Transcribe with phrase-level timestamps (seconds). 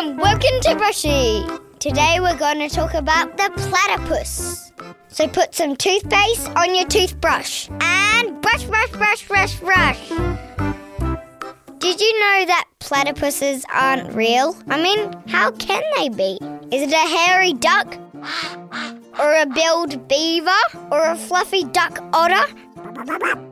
[0.00, 1.44] and welcome to Brushy.
[1.78, 4.72] Today we're going to talk about the platypus.
[5.08, 10.08] So put some toothpaste on your toothbrush and brush, brush, brush, brush, brush.
[11.80, 14.56] Did you know that platypuses aren't real?
[14.68, 16.38] I mean, how can they be?
[16.74, 17.98] Is it a hairy duck?
[19.18, 20.50] Or a billed beaver?
[20.90, 23.49] Or a fluffy duck otter?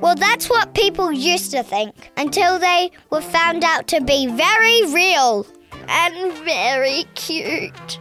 [0.00, 4.92] Well, that's what people used to think until they were found out to be very
[4.92, 5.46] real
[5.88, 7.98] and very cute.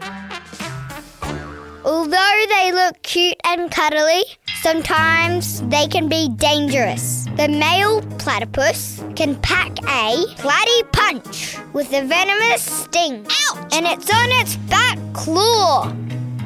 [1.84, 4.24] Although they look cute and cuddly,
[4.62, 7.26] sometimes they can be dangerous.
[7.38, 13.26] The male platypus can pack a platy punch with a venomous sting.
[13.26, 13.74] Ouch!
[13.74, 15.94] And it's on its back claw.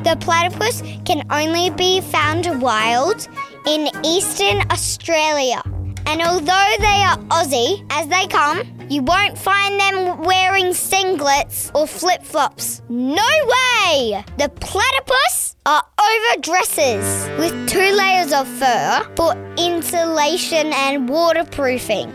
[0.03, 3.27] The platypus can only be found wild
[3.65, 5.61] in eastern Australia.
[6.05, 11.87] And although they are Aussie as they come, you won't find them wearing singlets or
[11.87, 12.81] flip flops.
[12.89, 14.23] No way!
[14.37, 22.09] The platypus are overdresses with two layers of fur for insulation and waterproofing.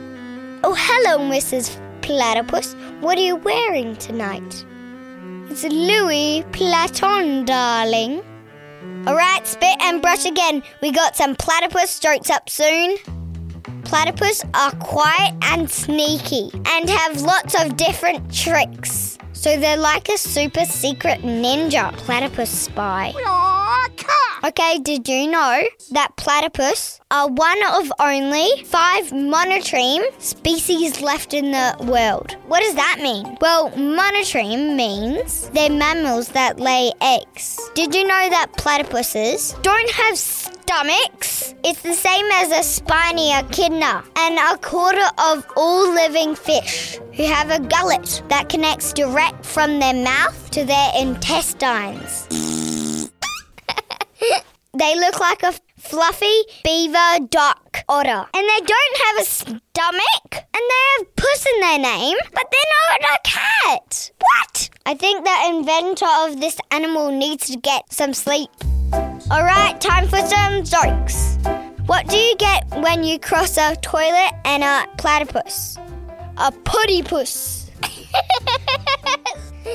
[0.65, 1.81] Oh, hello, Mrs.
[2.03, 2.75] Platypus.
[3.01, 4.65] What are you wearing tonight?
[5.48, 8.23] It's Louis Platon, darling.
[9.06, 10.62] Alright, spit and brush again.
[10.83, 12.97] We got some platypus jokes up soon.
[13.84, 19.17] Platypus are quiet and sneaky and have lots of different tricks.
[19.33, 23.12] So they're like a super secret ninja platypus spy.
[24.47, 31.50] Okay, did you know that platypus are one of only five monotreme species left in
[31.50, 32.36] the world?
[32.47, 33.36] What does that mean?
[33.41, 37.58] Well, monotreme means they're mammals that lay eggs.
[37.74, 41.56] Did you know that platypuses don't have stomachs?
[41.64, 47.24] It's the same as a spiny echidna and a quarter of all living fish who
[47.24, 52.28] have a gullet that connects direct from their mouth to their intestines.
[54.79, 58.27] They look like a fluffy beaver duck otter.
[58.35, 60.33] And they don't have a stomach.
[60.33, 64.11] And they have puss in their name, but they're not a cat.
[64.19, 64.70] What?
[64.85, 68.51] I think the inventor of this animal needs to get some sleep.
[69.31, 71.39] Alright, time for some jokes.
[71.86, 75.79] What do you get when you cross a toilet and a platypus?
[76.36, 77.70] A puttypus.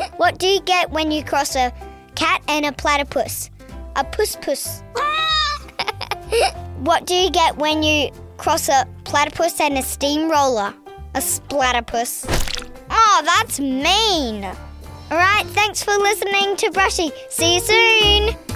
[0.17, 1.73] what do you get when you cross a
[2.16, 3.50] cat and a platypus?
[3.96, 4.84] A puss puss.
[6.79, 10.74] what do you get when you cross a platypus and a steamroller?
[11.16, 12.25] A splatterpus.
[12.90, 14.46] Oh, that's mean.
[14.46, 17.12] All right, thanks for listening to Brushy.
[17.29, 18.50] See you soon.